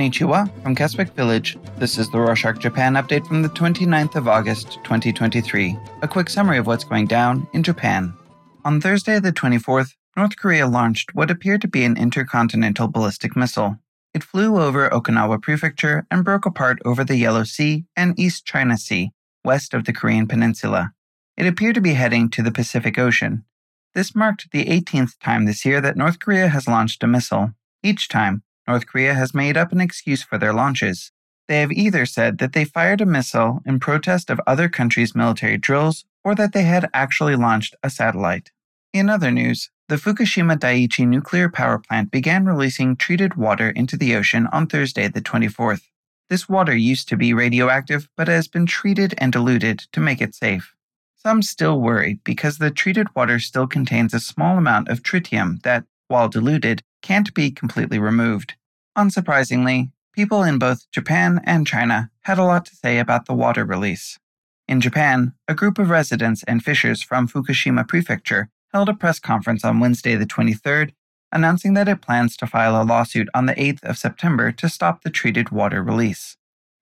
[0.00, 1.58] Konnichiwa from Keswick Village.
[1.76, 5.76] This is the Rorshok Japan update from the 29th of August, 2023.
[6.00, 8.14] A quick summary of what's going down in Japan.
[8.64, 13.76] On Thursday, the 24th, North Korea launched what appeared to be an intercontinental ballistic missile.
[14.14, 18.78] It flew over Okinawa Prefecture and broke apart over the Yellow Sea and East China
[18.78, 19.12] Sea,
[19.44, 20.92] west of the Korean Peninsula.
[21.36, 23.44] It appeared to be heading to the Pacific Ocean.
[23.94, 27.52] This marked the 18th time this year that North Korea has launched a missile.
[27.82, 31.10] Each time, North Korea has made up an excuse for their launches.
[31.48, 35.56] They have either said that they fired a missile in protest of other countries' military
[35.56, 38.52] drills or that they had actually launched a satellite.
[38.92, 44.14] In other news, the Fukushima Daiichi nuclear power plant began releasing treated water into the
[44.14, 45.82] ocean on Thursday, the 24th.
[46.28, 50.32] This water used to be radioactive, but has been treated and diluted to make it
[50.32, 50.76] safe.
[51.16, 55.86] Some still worry because the treated water still contains a small amount of tritium that,
[56.06, 58.54] while diluted, can't be completely removed.
[58.96, 63.64] Unsurprisingly, people in both Japan and China had a lot to say about the water
[63.64, 64.18] release.
[64.66, 69.64] In Japan, a group of residents and fishers from Fukushima Prefecture held a press conference
[69.64, 70.92] on Wednesday, the 23rd,
[71.32, 75.02] announcing that it plans to file a lawsuit on the 8th of September to stop
[75.02, 76.36] the treated water release.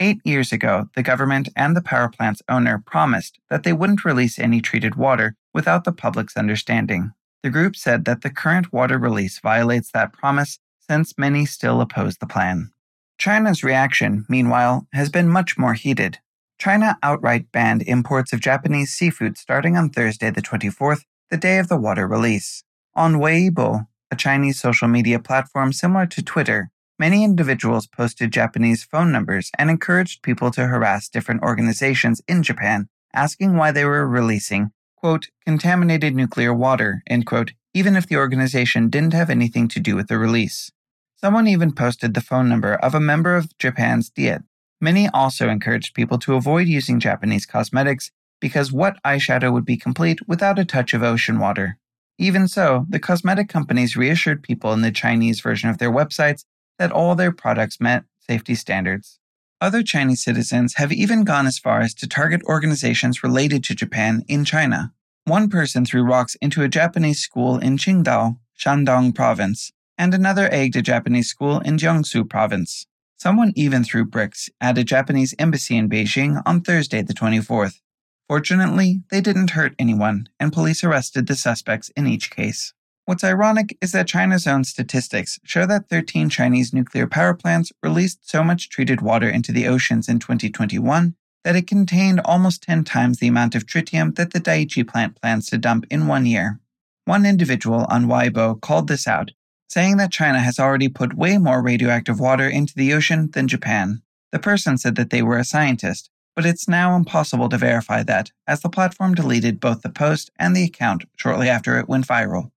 [0.00, 4.38] Eight years ago, the government and the power plant's owner promised that they wouldn't release
[4.38, 7.12] any treated water without the public's understanding.
[7.42, 12.16] The group said that the current water release violates that promise since many still oppose
[12.18, 12.70] the plan.
[13.18, 16.18] China's reaction, meanwhile, has been much more heated.
[16.58, 21.68] China outright banned imports of Japanese seafood starting on Thursday, the 24th, the day of
[21.68, 22.64] the water release.
[22.94, 29.10] On Weibo, a Chinese social media platform similar to Twitter, many individuals posted Japanese phone
[29.10, 34.70] numbers and encouraged people to harass different organizations in Japan, asking why they were releasing,
[34.96, 39.96] quote, contaminated nuclear water, end quote, even if the organization didn't have anything to do
[39.96, 40.70] with the release.
[41.16, 44.42] Someone even posted the phone number of a member of Japan's Diet.
[44.80, 50.18] Many also encouraged people to avoid using Japanese cosmetics because what eyeshadow would be complete
[50.28, 51.78] without a touch of ocean water?
[52.18, 56.44] Even so, the cosmetic companies reassured people in the Chinese version of their websites
[56.78, 59.18] that all their products met safety standards.
[59.60, 64.22] Other Chinese citizens have even gone as far as to target organizations related to Japan
[64.28, 64.92] in China.
[65.26, 70.76] One person threw rocks into a Japanese school in Qingdao, Shandong province, and another egged
[70.76, 72.86] a Japanese school in Jiangsu province.
[73.16, 77.80] Someone even threw bricks at a Japanese embassy in Beijing on Thursday, the 24th.
[78.28, 82.74] Fortunately, they didn't hurt anyone, and police arrested the suspects in each case.
[83.06, 88.28] What's ironic is that China's own statistics show that 13 Chinese nuclear power plants released
[88.28, 93.18] so much treated water into the oceans in 2021 that it contained almost 10 times
[93.18, 96.58] the amount of tritium that the Daiichi plant plans to dump in one year.
[97.04, 99.30] One individual on Weibo called this out,
[99.68, 104.02] saying that China has already put way more radioactive water into the ocean than Japan.
[104.32, 108.32] The person said that they were a scientist, but it's now impossible to verify that,
[108.46, 112.50] as the platform deleted both the post and the account shortly after it went viral.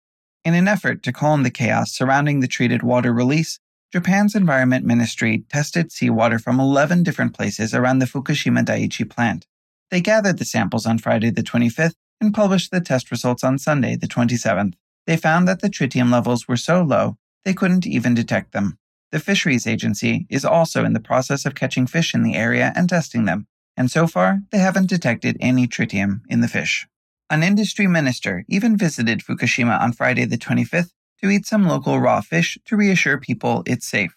[0.45, 3.59] In an effort to calm the chaos surrounding the treated water release,
[3.93, 9.47] Japan's Environment Ministry tested seawater from 11 different places around the Fukushima Daiichi plant.
[9.91, 13.95] They gathered the samples on Friday the 25th and published the test results on Sunday
[13.95, 14.73] the 27th.
[15.05, 18.77] They found that the tritium levels were so low they couldn't even detect them.
[19.13, 22.89] The Fisheries Agency is also in the process of catching fish in the area and
[22.89, 26.85] testing them, and so far they haven't detected any tritium in the fish.
[27.29, 30.91] An industry minister even visited Fukushima on Friday the 25th
[31.21, 34.15] to eat some local raw fish to reassure people it's safe.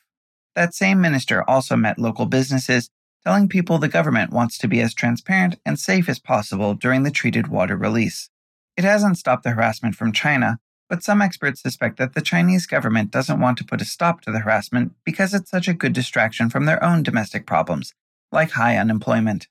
[0.55, 2.91] That same minister also met local businesses,
[3.25, 7.11] telling people the government wants to be as transparent and safe as possible during the
[7.11, 8.31] treated water release.
[8.77, 13.11] It hasn't stopped the harassment from China, but some experts suspect that the Chinese government
[13.11, 16.51] doesn't want to put a stop to the harassment because it's such a good distraction
[16.51, 17.95] from their own domestic problems,
[18.33, 19.47] like high unemployment.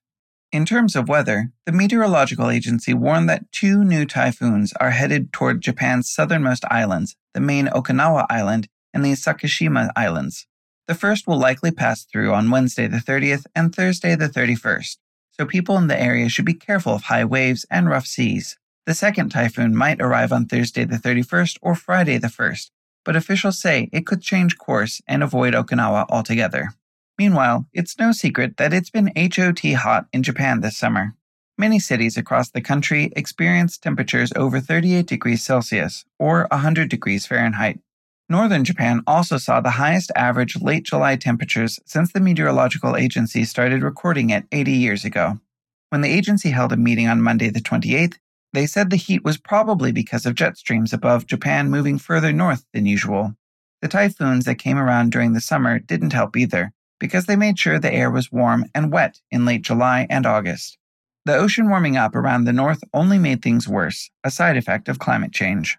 [0.52, 5.62] In terms of weather, the Meteorological Agency warned that two new typhoons are headed toward
[5.62, 10.48] Japan's southernmost islands, the main Okinawa Island and the Sakishima Islands.
[10.88, 14.98] The first will likely pass through on Wednesday the 30th and Thursday the 31st,
[15.30, 18.57] so people in the area should be careful of high waves and rough seas.
[18.88, 22.72] The second typhoon might arrive on Thursday the 31st or Friday the 1st,
[23.06, 26.74] but officials say it could change course and avoid Okinawa altogether.
[27.19, 31.16] Meanwhile, it's no secret that it's been HOT hot in Japan this summer.
[31.57, 37.81] Many cities across the country experienced temperatures over 38 degrees Celsius, or 100 degrees Fahrenheit.
[38.30, 43.83] Northern Japan also saw the highest average late July temperatures since the Meteorological Agency started
[43.83, 45.42] recording it 80 years ago.
[45.89, 48.15] When the agency held a meeting on Monday, the 28th,
[48.54, 52.63] they said the heat was probably because of jet streams above Japan moving further north
[52.74, 53.36] than usual.
[53.81, 57.80] The typhoons that came around during the summer didn't help either, because they made sure
[57.80, 60.78] the air was warm and wet in late July and August.
[61.25, 65.00] The ocean warming up around the north only made things worse, a side effect of
[65.00, 65.78] climate change.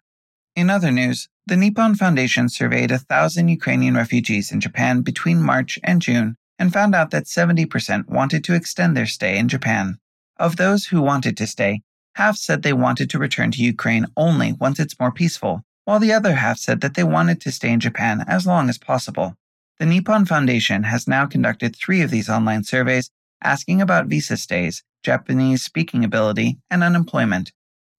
[0.57, 5.79] In other news, the Nippon Foundation surveyed a thousand Ukrainian refugees in Japan between March
[5.83, 9.99] and June and found out that 70% wanted to extend their stay in Japan.
[10.37, 11.81] Of those who wanted to stay,
[12.15, 16.13] half said they wanted to return to Ukraine only once it's more peaceful, while the
[16.13, 19.37] other half said that they wanted to stay in Japan as long as possible.
[19.81, 23.11] The Nippon Foundation has now conducted three of these online surveys
[23.43, 27.51] asking about visa stays, Japanese speaking ability, and unemployment.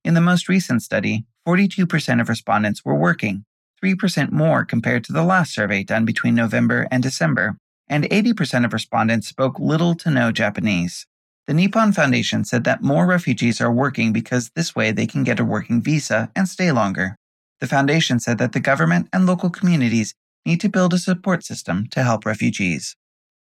[0.06, 3.46] In the most recent study, 42% of respondents were working,
[3.84, 7.58] 3% more compared to the last survey done between November and December,
[7.88, 11.08] and 80% of respondents spoke little to no Japanese.
[11.48, 15.40] The Nippon Foundation said that more refugees are working because this way they can get
[15.40, 17.16] a working visa and stay longer.
[17.60, 20.14] The foundation said that the government and local communities
[20.46, 22.96] need to build a support system to help refugees.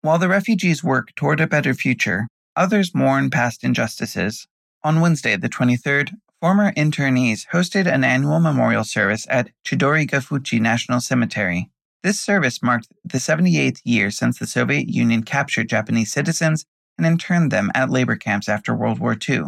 [0.02, 4.48] While the refugees work toward a better future, others mourn past injustices.
[4.84, 11.70] On Wednesday, the 23rd, former internees hosted an annual memorial service at Chidori-Gafuchi National Cemetery.
[12.04, 16.66] This service marked the 78th year since the Soviet Union captured Japanese citizens
[16.98, 19.44] and interned them at labor camps after World War II.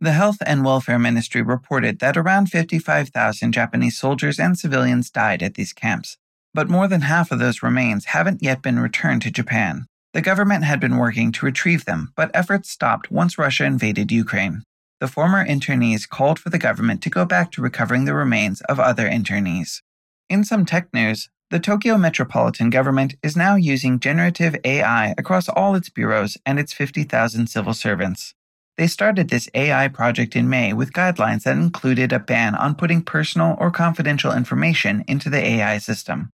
[0.00, 5.54] The Health and Welfare Ministry reported that around 55,000 Japanese soldiers and civilians died at
[5.54, 6.18] these camps,
[6.56, 9.86] but more than half of those remains haven't yet been returned to Japan.
[10.12, 14.64] The government had been working to retrieve them, but efforts stopped once Russia invaded Ukraine
[15.00, 18.80] the former internees called for the government to go back to recovering the remains of
[18.80, 19.82] other internees.
[20.30, 25.74] In some tech news, the Tokyo metropolitan government is now using generative AI across all
[25.74, 28.34] its bureaus and its 50,000 civil servants.
[28.76, 33.02] They started this AI project in May with guidelines that included a ban on putting
[33.02, 36.30] personal or confidential information into the AI system.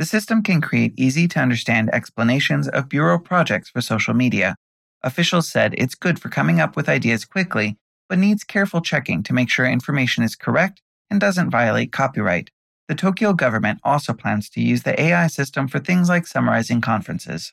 [0.00, 4.56] The system can create easy to understand explanations of bureau projects for social media.
[5.02, 7.76] Officials said it's good for coming up with ideas quickly
[8.08, 10.80] but needs careful checking to make sure information is correct
[11.10, 12.48] and doesn't violate copyright.
[12.88, 17.52] The Tokyo government also plans to use the AI system for things like summarizing conferences.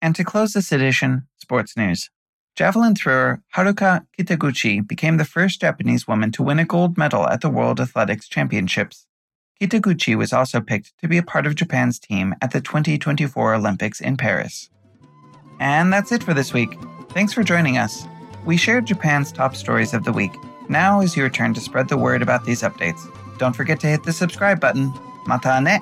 [0.00, 2.08] And to close this edition, sports news.
[2.54, 7.40] Javelin thrower Haruka Kitaguchi became the first Japanese woman to win a gold medal at
[7.40, 9.08] the World Athletics Championships.
[9.60, 14.00] Kitaguchi was also picked to be a part of Japan's team at the 2024 Olympics
[14.00, 14.70] in Paris.
[15.58, 16.78] And that's it for this week.
[17.10, 18.06] Thanks for joining us.
[18.46, 20.32] We shared Japan's top stories of the week.
[20.70, 23.06] Now is your turn to spread the word about these updates.
[23.36, 24.94] Don't forget to hit the subscribe button.
[25.26, 25.78] Mata ne!